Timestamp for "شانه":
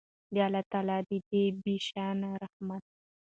1.87-2.29